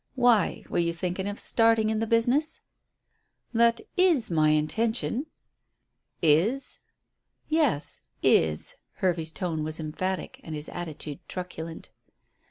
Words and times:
Why? 0.15 0.65
Were 0.67 0.79
you 0.79 0.93
thinking 0.93 1.27
of 1.27 1.39
starting 1.39 1.91
in 1.91 1.99
the 1.99 2.07
business?" 2.07 2.61
"That 3.53 3.81
is 3.95 4.31
my 4.31 4.49
intention." 4.49 5.27
"Is?" 6.23 6.79
"Yes, 7.49 8.01
is." 8.23 8.77
Hervey's 8.93 9.29
tone 9.31 9.63
was 9.63 9.79
emphatic, 9.79 10.39
and 10.43 10.55
his 10.55 10.69
attitude 10.69 11.19
truculent. 11.27 11.91